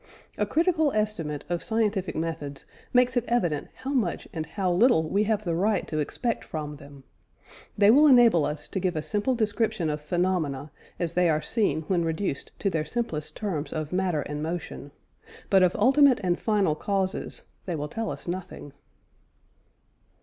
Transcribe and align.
A 0.39 0.47
critical 0.47 0.91
estimate 0.93 1.43
of 1.47 1.61
scientific 1.61 2.15
methods 2.15 2.65
makes 2.91 3.15
it 3.15 3.23
evident 3.27 3.67
how 3.75 3.91
much 3.91 4.27
and 4.33 4.47
how 4.47 4.71
little 4.71 5.07
we 5.07 5.25
have 5.25 5.43
the 5.45 5.53
right 5.53 5.87
to 5.87 5.99
expect 5.99 6.43
from 6.43 6.77
them. 6.77 7.03
They 7.77 7.91
will 7.91 8.07
enable 8.07 8.43
us 8.43 8.67
to 8.69 8.79
give 8.79 8.95
a 8.95 9.03
simple 9.03 9.35
description 9.35 9.91
of 9.91 10.01
phenomena 10.01 10.71
as 10.99 11.13
they 11.13 11.29
are 11.29 11.39
seen 11.39 11.83
when 11.83 12.03
reduced 12.03 12.49
to 12.61 12.69
their 12.71 12.83
simplest 12.83 13.37
terms 13.37 13.71
of 13.71 13.93
matter 13.93 14.23
and 14.23 14.41
motion; 14.41 14.89
but 15.51 15.61
of 15.61 15.75
ultimate 15.75 16.19
and 16.23 16.39
final 16.39 16.73
causes 16.73 17.43
they 17.67 17.75
will 17.75 17.87
tell 17.87 18.09
us 18.09 18.27
nothing. 18.27 18.73